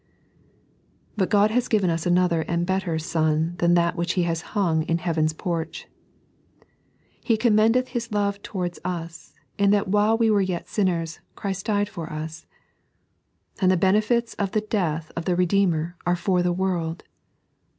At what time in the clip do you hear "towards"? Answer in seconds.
8.41-8.79